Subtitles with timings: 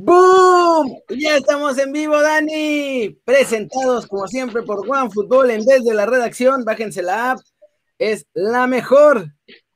[0.00, 0.96] ¡Boom!
[1.08, 3.18] Ya estamos en vivo, Dani.
[3.24, 6.64] Presentados como siempre por Juan Fútbol en vez de la redacción.
[6.64, 7.40] Bájense la app.
[7.98, 9.26] Es la mejor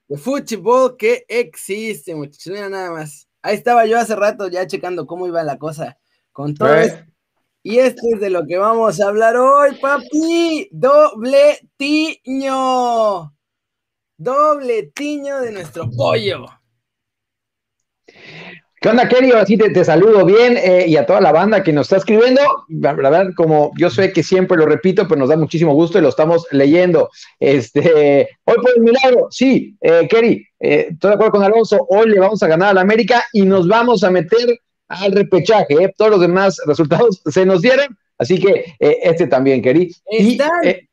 [0.07, 2.53] de fútbol que existe, muchachos.
[2.53, 3.27] Mira nada más.
[3.43, 5.99] Ahí estaba yo hace rato ya checando cómo iba la cosa
[6.31, 7.05] con todo esto.
[7.65, 10.69] Y esto es de lo que vamos a hablar hoy, papi.
[10.71, 13.35] Doble tiño.
[14.17, 16.47] Doble tiño de nuestro pollo.
[18.83, 19.31] ¿Qué onda, Kerry?
[19.31, 22.41] Así te, te saludo bien eh, y a toda la banda que nos está escribiendo.
[22.69, 26.03] La verdad, como yo sé que siempre lo repito, pero nos da muchísimo gusto y
[26.03, 27.09] lo estamos leyendo.
[27.39, 31.87] Este, hoy por el milagro, sí, eh, Kerry, eh, estoy de acuerdo con Alonso.
[31.91, 35.75] Hoy le vamos a ganar a la América y nos vamos a meter al repechaje.
[35.75, 35.95] ¿eh?
[35.97, 39.95] Todos los demás resultados se nos dieron, así que eh, este también, Kerry.
[40.07, 40.51] Están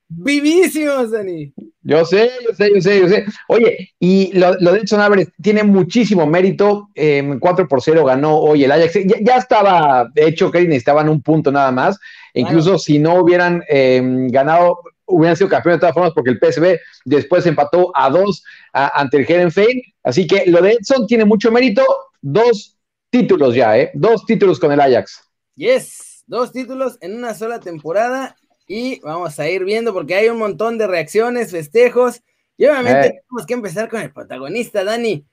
[0.09, 1.53] vivísimos, Dani.
[1.81, 3.25] Yo sé, yo sé, yo sé, yo sé.
[3.47, 6.89] Oye, y lo, lo de Edson Álvarez tiene muchísimo mérito.
[6.95, 8.93] Eh, 4 por 0 ganó hoy el Ajax.
[9.05, 11.97] Ya, ya estaba hecho que necesitaban un punto nada más.
[12.33, 16.79] Incluso si no hubieran eh, ganado, hubieran sido campeones de todas formas porque el PSV
[17.05, 19.81] después empató a dos a, ante el Herenfein.
[20.03, 21.83] Así que lo de Edson tiene mucho mérito.
[22.21, 22.77] Dos
[23.09, 23.91] títulos ya, ¿eh?
[23.94, 25.23] Dos títulos con el Ajax.
[25.55, 28.35] Yes, dos títulos en una sola temporada
[28.70, 32.22] y vamos a ir viendo porque hay un montón de reacciones, festejos
[32.56, 33.22] y obviamente eh.
[33.28, 35.25] tenemos que empezar con el protagonista, Dani.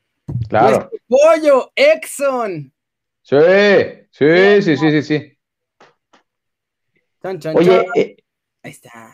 [0.48, 0.90] Claro.
[1.06, 2.72] pollo, Exxon.
[3.22, 3.36] Sí,
[4.10, 5.38] sí, sí, sí, sí, sí.
[7.22, 7.84] Chon, chon, Oye, chon.
[7.94, 8.16] eh,
[8.62, 9.12] ahí está.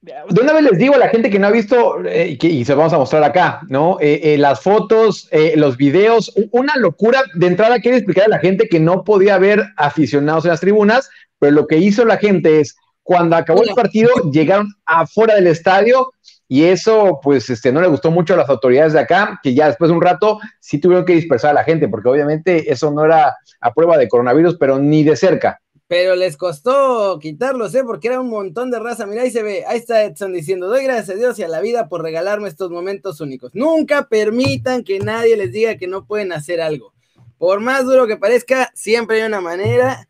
[0.00, 2.48] De una vez les digo a la gente que no ha visto, eh, y, que,
[2.48, 3.98] y se vamos a mostrar acá, ¿no?
[4.00, 7.22] Eh, eh, las fotos, eh, los videos, una locura.
[7.34, 11.10] De entrada, quiero explicar a la gente que no podía ver aficionados en las tribunas,
[11.38, 12.76] pero lo que hizo la gente es,
[13.08, 16.12] cuando acabó el partido, llegaron afuera del estadio
[16.46, 19.68] y eso, pues, este, no le gustó mucho a las autoridades de acá, que ya
[19.68, 23.06] después de un rato sí tuvieron que dispersar a la gente, porque obviamente eso no
[23.06, 25.58] era a prueba de coronavirus, pero ni de cerca.
[25.86, 27.82] Pero les costó quitarlos, ¿eh?
[27.82, 29.06] Porque era un montón de raza.
[29.06, 29.64] Mira, ahí se ve.
[29.66, 32.70] Ahí está Edson diciendo: Doy gracias a Dios y a la vida por regalarme estos
[32.70, 33.54] momentos únicos.
[33.54, 36.92] Nunca permitan que nadie les diga que no pueden hacer algo.
[37.38, 40.07] Por más duro que parezca, siempre hay una manera.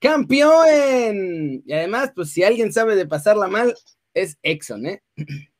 [0.00, 1.62] ¡Campeón!
[1.64, 3.74] Y además, pues si alguien sabe de pasarla mal,
[4.14, 5.02] es Exxon, ¿eh?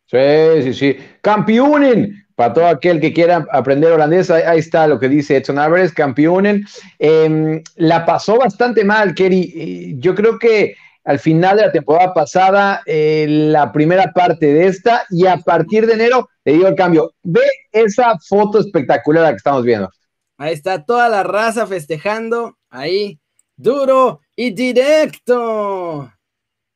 [0.07, 0.97] Sí, sí, sí.
[1.21, 2.27] ¡Campeonen!
[2.35, 5.93] Para todo aquel que quiera aprender holandés, ahí, ahí está lo que dice Edson Álvarez,
[5.93, 6.65] campeonen.
[6.99, 9.97] Eh, la pasó bastante mal, Kerry.
[9.99, 10.75] Yo creo que
[11.05, 15.87] al final de la temporada pasada, eh, la primera parte de esta, y a partir
[15.87, 17.13] de enero le dio el cambio.
[17.23, 17.43] Ve
[17.73, 19.91] esa foto espectacular que estamos viendo.
[20.39, 23.19] Ahí está toda la raza festejando, ahí,
[23.61, 26.11] duro y directo.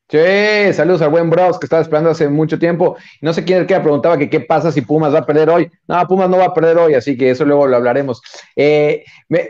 [0.07, 0.19] Sí,
[0.73, 2.95] saludos al buen Bros que estaba esperando hace mucho tiempo.
[3.21, 5.49] No sé quién es el que preguntaba que qué pasa si Pumas va a perder
[5.49, 5.71] hoy.
[5.87, 8.21] No, Pumas no va a perder hoy, así que eso luego lo hablaremos.
[8.55, 9.49] Eh, me,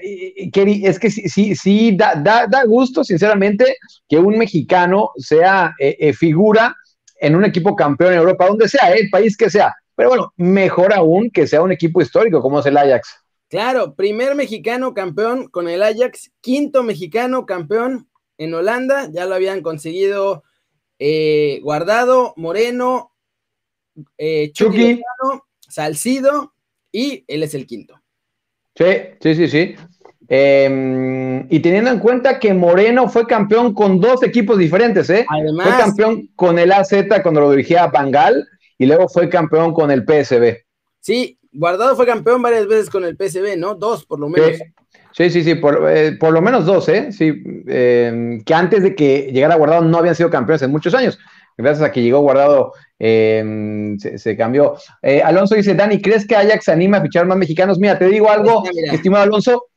[0.53, 3.75] Kerry, es que sí, sí, sí da, da, da, gusto, sinceramente,
[4.07, 6.73] que un mexicano sea eh, eh, figura
[7.19, 9.75] en un equipo campeón en Europa, donde sea, el país que sea.
[9.93, 13.24] Pero bueno, mejor aún que sea un equipo histórico como es el Ajax.
[13.55, 19.61] Claro, primer mexicano campeón con el Ajax, quinto mexicano campeón en Holanda, ya lo habían
[19.61, 20.43] conseguido
[20.99, 23.13] eh, Guardado, Moreno,
[24.17, 26.53] eh, Chucky, Lozano, Salcido
[26.91, 28.01] y él es el quinto.
[28.75, 28.87] Sí,
[29.21, 29.75] sí, sí, sí.
[30.27, 35.25] Eh, y teniendo en cuenta que Moreno fue campeón con dos equipos diferentes, ¿eh?
[35.29, 36.91] Además, fue campeón con el AZ
[37.23, 40.57] cuando lo dirigía Bangal y luego fue campeón con el PSB.
[40.99, 43.75] Sí, Guardado fue campeón varias veces con el PSB, ¿no?
[43.75, 44.57] Dos por lo menos.
[44.57, 45.29] Sí.
[45.29, 47.09] Sí, sí, por, eh, por, lo menos dos, ¿eh?
[47.13, 51.17] Sí, eh, que antes de que llegara Guardado no habían sido campeones en muchos años.
[51.57, 54.75] Gracias a que llegó Guardado, eh, se, se, cambió.
[55.23, 57.79] Alonso dice, Dani, ¿crees que Ajax se anima a fichar más mexicanos?
[57.79, 58.93] Mira, te digo algo, mira, mira.
[58.93, 59.67] estimado Alonso,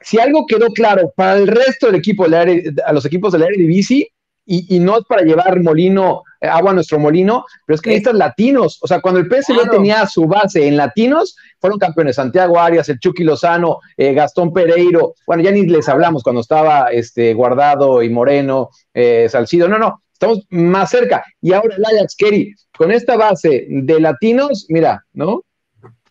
[0.00, 4.10] si algo quedó claro para el resto del equipo, a los equipos del Eredivisie,
[4.44, 8.14] y, y no es para llevar molino, agua a nuestro molino, pero es que necesitas
[8.14, 8.78] latinos.
[8.82, 9.70] O sea, cuando el PSV claro.
[9.70, 15.14] tenía su base en latinos, fueron campeones Santiago Arias, el Chucky Lozano, eh, Gastón Pereiro.
[15.26, 19.68] Bueno, ya ni les hablamos cuando estaba este, Guardado y Moreno, eh, Salcido.
[19.68, 21.24] No, no, estamos más cerca.
[21.40, 25.44] Y ahora el Ajax Kerry, con esta base de latinos, mira, ¿no?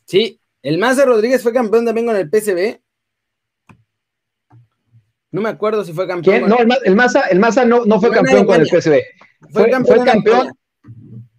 [0.06, 2.80] Sí, el Maza Rodríguez fue campeón también con el PSV.
[5.32, 6.38] No me acuerdo si fue campeón.
[6.38, 6.50] ¿Quién?
[6.50, 9.00] No, el, el Maza, el Maza no, no fue campeón con el PSV.
[9.40, 9.98] Fue, fue campeón.
[9.98, 10.52] Fue campeón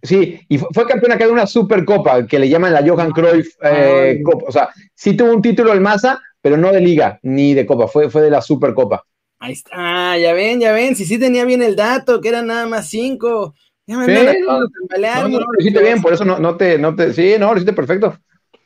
[0.01, 3.55] sí, y fue, fue, campeón acá de una supercopa que le llaman la Johan Cruyff
[3.63, 4.45] eh, ah, Copa.
[4.47, 7.87] O sea, sí tuvo un título el Maza, pero no de liga ni de copa,
[7.87, 9.05] fue, fue de la supercopa.
[9.39, 12.47] Ahí está, ah, ya ven, ya ven, si sí tenía bien el dato, que eran
[12.47, 13.55] nada más cinco.
[13.87, 16.95] Ya me sí, no, no, no, lo hiciste bien, por eso no, no, te, no
[16.95, 18.17] te, sí, no, lo hiciste perfecto.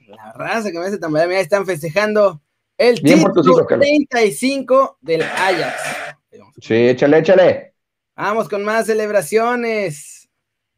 [0.08, 2.42] La raza que me hace tambalear, mira, están festejando
[2.78, 5.76] El título 35 del Ajax.
[6.60, 7.75] Sí, échale, échale.
[8.16, 10.30] Vamos con más celebraciones.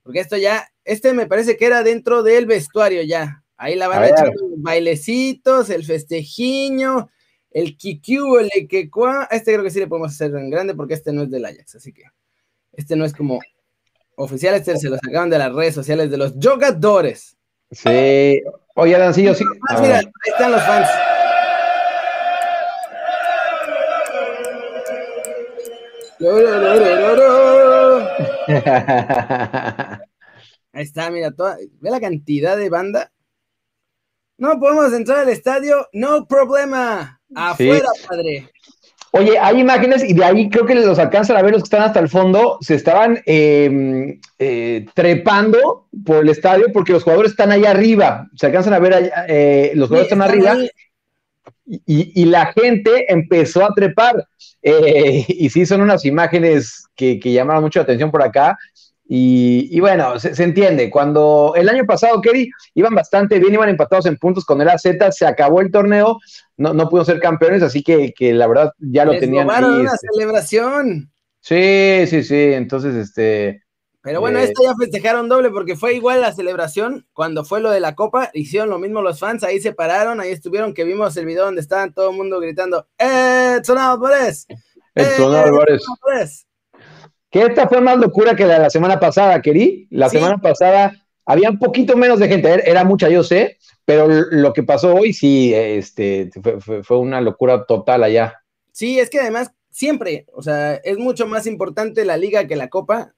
[0.04, 3.44] Porque esto ya, este me parece que era dentro del vestuario ya.
[3.57, 7.10] Ahí la van a echar los bailecitos, el festejiño,
[7.51, 9.28] el kikiu, el equecua.
[9.31, 11.75] Este creo que sí le podemos hacer en grande porque este no es del Ajax,
[11.75, 12.04] así que
[12.74, 13.39] este no es como
[14.16, 17.36] oficial, este se lo sacaban de las redes sociales de los jugadores.
[17.72, 18.42] Sí.
[18.75, 19.44] Oye, Adancillo, sí.
[19.69, 20.88] Ah, mira, ahí están los fans.
[30.74, 33.12] Ahí está, mira, toda, ve la cantidad de banda.
[34.38, 37.22] No podemos entrar al estadio, no problema.
[37.36, 38.50] Afuera, padre.
[39.12, 41.84] Oye, hay imágenes y de ahí creo que los alcanzan a ver los que están
[41.84, 47.52] hasta el fondo, se estaban em, eh, trepando por el estadio porque los jugadores están
[47.52, 50.58] allá arriba, se alcanzan a ver, allá, eh, los jugadores están, arriba
[51.68, 54.25] y, la gente empezó a trepar.
[54.62, 58.58] Eh, y sí, son unas imágenes que, que llamaron mucho la atención por acá.
[59.10, 60.90] Y, bueno, se, entiende.
[60.90, 64.84] Cuando el año pasado, Kerry, iban bastante bien, iban empatados en puntos con el AZ,
[65.12, 66.19] se acabó el torneo,
[66.58, 69.50] no, no pudieron ser campeones, así que, la verdad ya lo tenían.
[69.50, 70.08] Ahí, una este.
[70.12, 71.10] celebración.
[71.40, 72.54] Sí, sí, sí.
[72.54, 73.63] Entonces, este.
[74.07, 77.71] Pero bueno, eh, esto ya festejaron doble porque fue igual la celebración cuando fue lo
[77.71, 81.18] de la copa, hicieron lo mismo los fans, ahí se pararon, ahí estuvieron, que vimos
[81.18, 84.48] el video donde estaban todo el mundo gritando, ¡Edson Álvarez!
[84.95, 85.83] ¡Edson Álvarez!
[87.30, 89.89] Que esta fue más locura que la, la semana pasada, Keri.
[89.92, 90.94] La semana pasada
[91.25, 95.12] había un poquito menos de gente, era mucha, yo sé, pero lo que pasó hoy
[95.12, 96.30] sí, este,
[96.83, 98.42] fue, una locura total allá.
[98.71, 102.69] Sí, es que además siempre, o sea, es mucho más importante la liga que la
[102.69, 103.13] copa,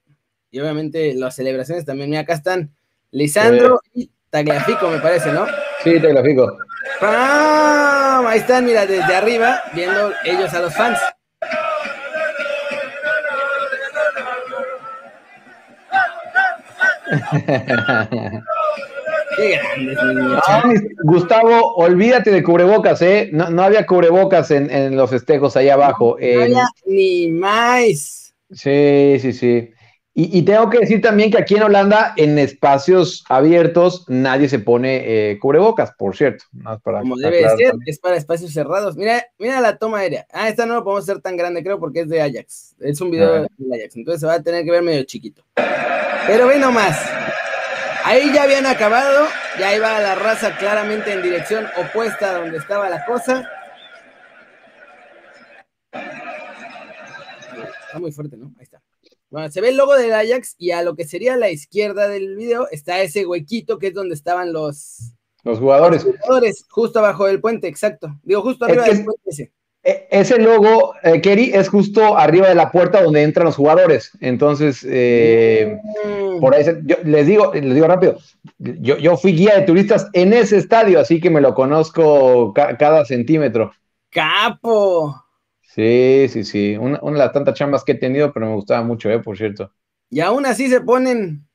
[0.50, 2.10] y obviamente las celebraciones también.
[2.10, 2.74] Mira, acá están
[3.10, 5.46] Lisandro y Tagliafico, me parece, ¿no?
[5.82, 6.58] Sí, Tagliafico.
[7.00, 10.98] Ahí están, mira, desde arriba, viendo ellos a los fans.
[19.36, 19.58] Qué
[20.46, 23.30] grandes, Gustavo, olvídate de cubrebocas, ¿eh?
[23.32, 26.16] No, había cubrebocas en, los festejos ahí abajo.
[26.20, 28.34] No, había ni más.
[28.52, 29.72] Sí, sí, sí.
[30.22, 35.30] Y, tengo que decir también que aquí en Holanda, en espacios abiertos, nadie se pone
[35.30, 36.44] eh, cubrebocas, por cierto.
[36.82, 38.98] Como debe ser, es para espacios cerrados.
[38.98, 40.26] Mira, mira la toma aérea.
[40.30, 42.76] Ah, esta no lo podemos hacer tan grande, creo, porque es de Ajax.
[42.80, 43.46] Es un video ah.
[43.56, 45.42] de Ajax, entonces se va a tener que ver medio chiquito.
[46.26, 47.00] Pero ve nomás.
[48.04, 49.26] Ahí ya habían acabado,
[49.58, 53.48] ya iba la raza claramente en dirección opuesta a donde estaba la cosa.
[57.86, 58.52] Está muy fuerte, ¿no?
[58.58, 58.82] Ahí está.
[59.30, 62.34] Bueno, se ve el logo del Ajax y a lo que sería la izquierda del
[62.34, 66.04] video está ese huequito que es donde estaban los, los jugadores.
[66.04, 68.08] Los jugadores, justo abajo del puente, exacto.
[68.24, 69.52] Digo, justo arriba del puente ese.
[69.82, 74.10] E, ese logo, eh, Kerry, es justo arriba de la puerta donde entran los jugadores.
[74.20, 76.40] Entonces, eh, mm.
[76.40, 78.18] por ahí yo les digo, les digo rápido,
[78.58, 83.72] yo, fui guía de turistas en ese estadio, así que me lo conozco cada centímetro.
[84.10, 85.14] Capo.
[85.74, 86.76] Sí, sí, sí.
[86.76, 89.72] Una, de las tantas chambas que he tenido, pero me gustaba mucho, eh, por cierto.
[90.08, 91.46] Y aún así se ponen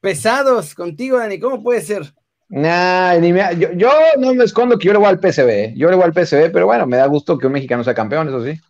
[0.00, 1.38] pesados contigo, Dani.
[1.40, 2.12] ¿Cómo puede ser?
[2.50, 5.74] Nah, ni me, yo, yo, no me escondo que yo le voy al PSV, ¿eh?
[5.74, 8.28] yo le voy al PSV, pero bueno, me da gusto que un mexicano sea campeón,
[8.28, 8.60] eso sí.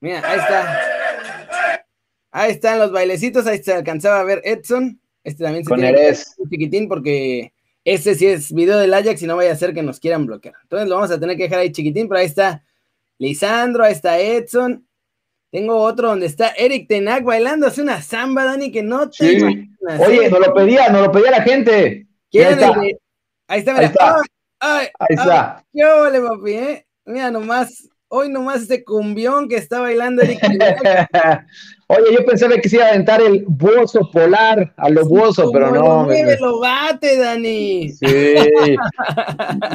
[0.00, 0.80] Mira, ahí está.
[2.32, 5.00] Ahí están los bailecitos, ahí se alcanzaba a ver Edson.
[5.22, 7.52] Este también se Con tiene un chiquitín porque
[7.84, 10.54] ese sí es video del Ajax y no vaya a ser que nos quieran bloquear.
[10.64, 12.64] Entonces lo vamos a tener que dejar ahí chiquitín, pero ahí está
[13.20, 14.88] Lisandro, ahí está Edson.
[15.52, 19.36] Tengo otro donde está Eric Tenac bailando, hace una samba, Dani, que no te
[19.98, 22.06] Oye, no lo pedía, no lo pedía la gente.
[22.30, 22.80] ¿Quién ahí, está.
[23.48, 23.92] ahí está, mira.
[24.60, 25.64] Ahí está.
[25.72, 26.52] ¿Qué ole, papi?
[26.52, 26.86] Eh?
[27.04, 30.40] Mira nomás, hoy nomás este cumbión que está bailando Eric.
[31.86, 35.70] Oye, yo pensaba que se iba a aventar el buoso polar a lo buoso, pero
[35.70, 36.06] no.
[36.06, 37.88] Me lo bate, Dani.
[37.88, 38.34] Sí.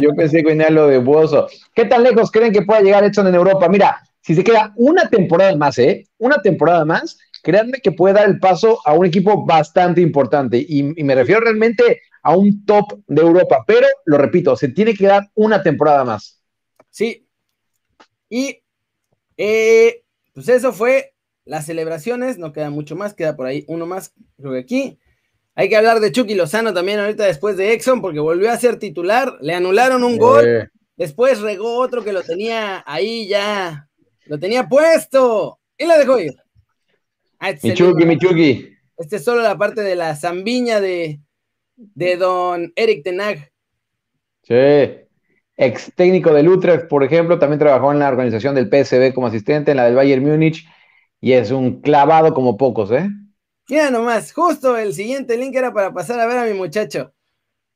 [0.01, 1.48] yo pensé que venía lo de buoso.
[1.74, 3.68] ¿Qué tan lejos creen que pueda llegar Edson en Europa?
[3.70, 6.06] Mira, si se queda una temporada más, ¿eh?
[6.18, 10.58] Una temporada más, créanme que puede dar el paso a un equipo bastante importante.
[10.58, 13.63] Y, me refiero realmente a un top de Europa.
[13.65, 16.42] Pero, lo repito, se tiene que dar una temporada más.
[16.89, 17.25] Sí.
[18.29, 18.62] Y,
[19.38, 20.03] eh,
[20.34, 21.13] pues eso fue
[21.46, 22.38] las celebraciones.
[22.38, 25.00] No queda mucho más, queda por ahí uno más, creo que aquí.
[25.55, 28.77] Hay que hablar de Chucky Lozano también ahorita después de Exxon, porque volvió a ser
[28.77, 29.38] titular.
[29.41, 30.70] Le anularon un gol.
[30.98, 33.89] Después regó otro que lo tenía ahí ya.
[34.25, 35.60] Lo tenía puesto.
[35.77, 36.34] Y lo dejó ir.
[37.39, 38.70] Ah, este Michuki, Michuki.
[38.98, 41.20] Este es solo la parte de la zambiña de,
[41.75, 43.51] de don Eric Tenag.
[44.44, 45.05] Sí.
[45.58, 49.72] Ex técnico del Utrecht, por ejemplo, también trabajó en la organización del PSV como asistente,
[49.72, 50.68] en la del Bayern Múnich,
[51.22, 53.10] y es un clavado como pocos, ¿eh?
[53.68, 57.12] Mira nomás, justo el siguiente link era para pasar a ver a mi muchacho.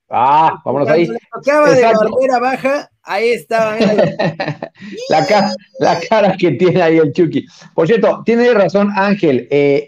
[0.10, 1.08] Ah, vámonos ahí.
[1.32, 3.78] Acaba de barrera baja, ahí estaba.
[5.10, 7.46] la, cara, la cara que tiene ahí el Chucky.
[7.76, 9.86] Por cierto, tiene razón Ángel, eh,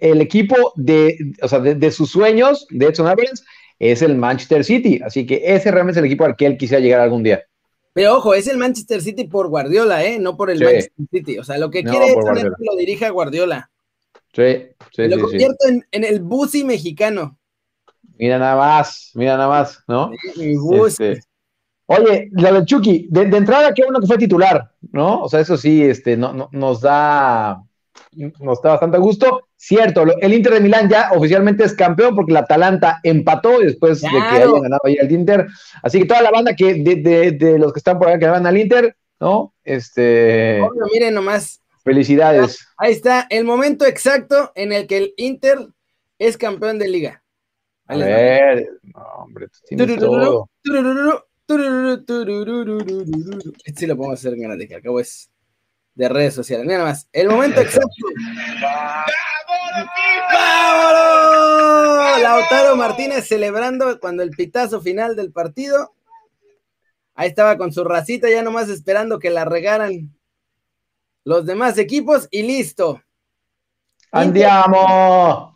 [0.00, 3.42] el, equipo de, o sea, de, sus sueños de Edson Alvarez
[3.82, 6.80] es el Manchester City, así que ese realmente es el equipo al que él quisiera
[6.80, 7.44] llegar algún día.
[7.92, 10.20] Pero ojo, es el Manchester City por Guardiola, ¿eh?
[10.20, 11.38] No por el Manchester City.
[11.38, 13.70] O sea, lo que quiere es que lo dirija Guardiola.
[14.32, 17.36] Sí, sí, Lo convierto en, en, el Busi mexicano.
[18.16, 20.12] Mira nada más, mira nada más, ¿no?
[20.86, 21.20] Este,
[21.86, 25.22] oye, la de Chucky, de, entrada, qué bueno que fue titular, ¿no?
[25.22, 27.62] O sea, eso sí, este, no, nos da
[28.12, 29.48] nos da bastante gusto.
[29.56, 34.08] Cierto, el Inter de Milán ya oficialmente es campeón porque la Atalanta empató después de
[34.08, 35.46] que hayan ganado ahí el Inter.
[35.82, 38.58] Así que toda la banda que de, los que están por acá que van al
[38.58, 39.54] Inter, ¿no?
[39.64, 40.60] Este.
[40.92, 41.60] miren nomás.
[41.84, 42.66] Felicidades.
[42.76, 45.58] Ahí está el momento exacto en el que el Inter
[46.18, 47.22] es campeón de liga.
[47.86, 48.68] A ver,
[49.16, 49.48] hombre,
[49.98, 50.48] todo.
[53.64, 55.31] Este sí lo podemos hacer en de que acabo es
[55.94, 56.66] de redes sociales.
[56.66, 57.90] Mira más, el momento exacto.
[60.32, 62.22] ¡Vámonos!
[62.22, 65.94] Lautaro Martínez celebrando cuando el pitazo final del partido.
[67.14, 70.16] Ahí estaba con su racita, ya nomás esperando que la regaran
[71.24, 73.02] los demás equipos y listo.
[74.10, 75.52] ¡Andiamo!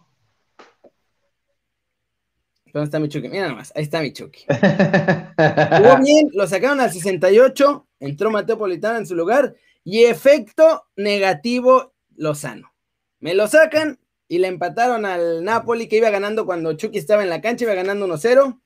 [2.73, 3.29] ¿Dónde está mi Chucky?
[3.29, 4.45] Mira nomás, ahí está mi Chucky.
[5.79, 11.95] Jugó bien, lo sacaron al 68, entró Mateo Politano en su lugar y efecto negativo
[12.17, 12.73] Lozano.
[13.21, 13.99] Me lo sacan
[14.29, 17.75] y le empataron al Napoli que iba ganando cuando Chucky estaba en la cancha, iba
[17.75, 18.61] ganando 1-0.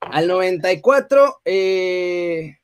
[0.00, 2.58] Al 94, eh,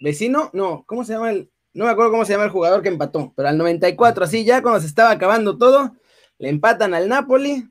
[0.00, 1.50] vecino, no, ¿cómo se llama el?
[1.74, 4.60] No me acuerdo cómo se llama el jugador que empató, pero al 94, así ya
[4.60, 5.96] cuando se estaba acabando todo,
[6.38, 7.66] le empatan al Napoli,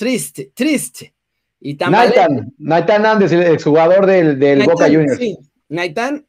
[0.00, 1.14] Triste, triste.
[1.60, 5.18] Y Naitan, Naitan Andes, el exjugador del, del Boca Juniors.
[5.18, 5.36] Sí,
[5.70, 6.26] Naitan.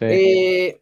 [0.00, 0.80] Eh,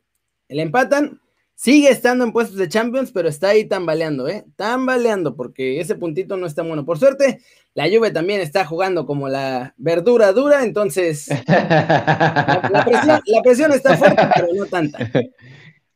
[0.49, 1.21] le empatan.
[1.55, 4.45] Sigue estando en puestos de Champions, pero está ahí tambaleando, ¿eh?
[4.57, 6.85] Tambaleando, porque ese puntito no está bueno.
[6.85, 7.41] Por suerte,
[7.75, 14.49] la Juve también está jugando como la verdura dura, entonces la presión está fuerte, pero
[14.53, 14.99] no tanta.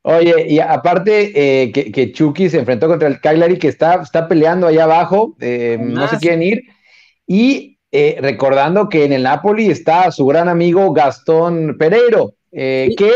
[0.03, 4.69] Oye, y aparte eh, que, Chucky se enfrentó contra el Cagliari que está, está peleando
[4.69, 6.63] allá abajo, eh, no se quieren ir.
[7.27, 13.13] Y eh, recordando que en el Napoli está su gran amigo Gastón Pereiro, que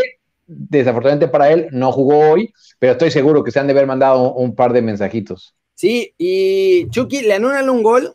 [0.46, 4.34] desafortunadamente para él no jugó hoy, pero estoy seguro que se han de haber mandado
[4.34, 5.54] un, par de mensajitos.
[5.74, 8.14] Sí, y Chucky le anulan un gol,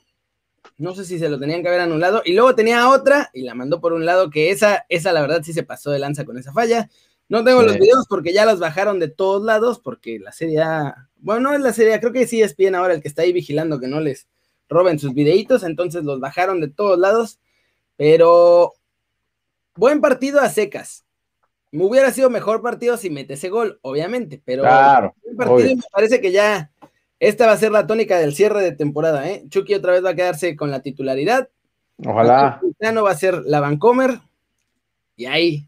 [0.78, 3.56] no sé si se lo tenían que haber anulado, y luego tenía otra y la
[3.56, 6.38] mandó por un lado, que esa, esa la verdad sí se pasó de lanza con
[6.38, 6.90] esa falla.
[7.30, 10.64] No tengo los videos porque ya los bajaron de todos lados, porque la serie
[11.20, 13.34] bueno, no es la serie creo que sí es bien ahora el que está ahí
[13.34, 14.28] vigilando que no les
[14.70, 17.40] roben sus videitos, entonces los bajaron de todos lados,
[17.96, 18.74] pero
[19.76, 21.06] buen partido a secas.
[21.72, 26.22] Me hubiera sido mejor partido si mete ese gol, obviamente, pero claro, partido me parece
[26.22, 26.72] que ya
[27.20, 29.44] esta va a ser la tónica del cierre de temporada, ¿eh?
[29.50, 31.50] Chucky otra vez va a quedarse con la titularidad.
[32.06, 32.62] Ojalá.
[32.94, 34.20] no va a ser la Vancomer.
[35.16, 35.68] Y ahí,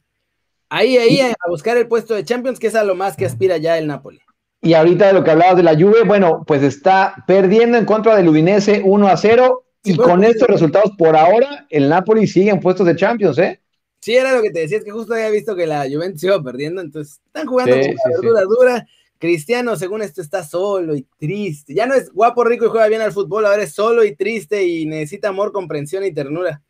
[0.69, 3.57] Ahí, ahí, a buscar el puesto de Champions, que es a lo más que aspira
[3.57, 4.21] ya el Napoli.
[4.61, 8.15] Y ahorita de lo que hablabas de la Juve, bueno, pues está perdiendo en contra
[8.15, 12.59] del Udinese 1 a 0 y con estos resultados por ahora el Napoli sigue en
[12.59, 13.61] puestos de Champions, ¿eh?
[14.01, 16.41] Sí, era lo que te decía, es que justo había visto que la Juventus iba
[16.41, 18.87] perdiendo, entonces están jugando con una verdura dura.
[19.17, 21.73] Cristiano, según esto, está solo y triste.
[21.73, 24.65] Ya no es guapo, rico y juega bien al fútbol, ahora es solo y triste
[24.65, 26.61] y necesita amor, comprensión y ternura.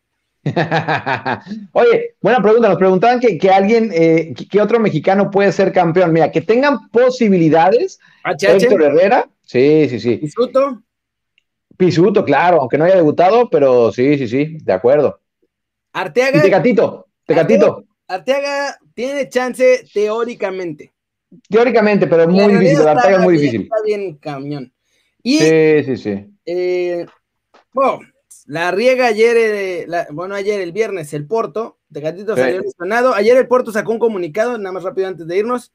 [1.72, 2.68] Oye, buena pregunta.
[2.68, 6.12] Nos preguntaban que, alguien, eh, que, otro mexicano puede ser campeón.
[6.12, 7.98] Mira, que tengan posibilidades.
[8.24, 9.28] Héctor Herrera.
[9.42, 10.16] Sí, sí, sí.
[10.16, 10.82] Pisuto.
[11.76, 15.20] Pisuto, claro, aunque no haya debutado, pero sí, sí, sí, de acuerdo.
[15.92, 16.38] Arteaga.
[16.38, 17.84] Y Tecatito, Tecatito.
[18.06, 20.92] Arteaga, tiene chance teóricamente.
[21.48, 22.86] Teóricamente, pero muy difícil.
[22.86, 23.62] Arteaga es muy difícil.
[23.62, 24.72] Está bien, camión.
[25.22, 26.26] Y, sí, sí, sí.
[26.44, 27.06] Eh,
[27.72, 28.00] bueno,
[28.46, 33.14] la riega ayer, eh, bueno, ayer el viernes, el Porto, Tecatito salió lesionado.
[33.14, 35.72] Ayer el Porto sacó un comunicado, nada más rápido antes de irnos,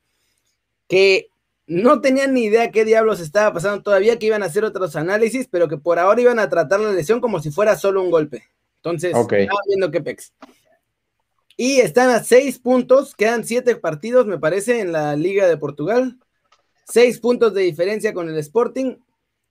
[0.87, 1.29] que
[1.67, 5.47] no tenían ni idea qué diablos estaba pasando todavía, que iban a hacer otros análisis,
[5.49, 8.43] pero que por ahora iban a tratar la lesión como si fuera solo un golpe.
[8.77, 9.47] Entonces, okay.
[9.67, 10.33] viendo qué pex.
[11.57, 16.19] Y están a seis puntos, quedan siete partidos, me parece, en la Liga de Portugal.
[16.87, 18.97] Seis puntos de diferencia con el Sporting.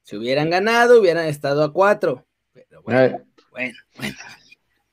[0.03, 2.25] Si hubieran ganado, hubieran estado a cuatro.
[2.55, 3.21] Pero bueno,
[3.51, 4.15] bueno, bueno.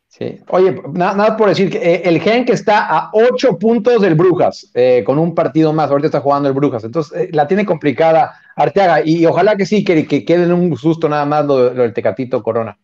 [0.08, 0.40] Sí.
[0.50, 4.70] Oye, nada, por decir que eh, el Gen que está a ocho puntos del Brujas,
[4.74, 8.34] eh, con un partido más, ahorita está jugando el Brujas, entonces eh, la tiene complicada
[8.58, 11.94] Arteaga, y, ojalá que sí, que, que quede en un susto nada más lo, del
[11.94, 12.78] Tecatito Corona.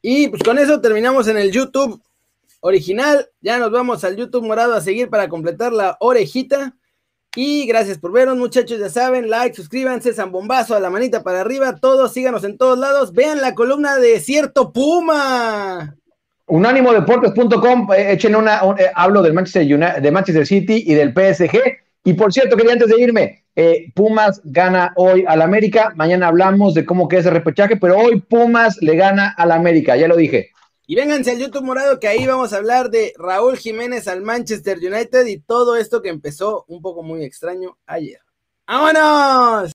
[0.00, 2.00] Y pues con eso terminamos en el YouTube
[2.60, 6.74] original, ya nos vamos al YouTube morado a seguir para completar la orejita.
[7.36, 8.78] Y gracias por vernos, muchachos.
[8.78, 11.76] Ya saben, like, suscríbanse, zambombazo a la manita para arriba.
[11.76, 13.12] Todos síganos en todos lados.
[13.12, 15.96] Vean la columna de Cierto Puma.
[16.46, 21.58] Unánimodeportes.com, eh, echen una, eh, hablo del Manchester, de Manchester City y del PSG.
[22.04, 25.92] Y por cierto, quería antes de irme, eh, Pumas gana hoy al América.
[25.96, 30.06] Mañana hablamos de cómo queda ese repechaje, pero hoy Pumas le gana al América, ya
[30.06, 30.50] lo dije.
[30.86, 34.76] Y vénganse al YouTube morado que ahí vamos a hablar de Raúl Jiménez al Manchester
[34.78, 38.20] United y todo esto que empezó un poco muy extraño ayer.
[38.66, 39.72] ¡Vámonos!